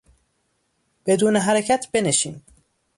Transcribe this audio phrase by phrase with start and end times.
[1.05, 2.41] بدون حرکت بنشین!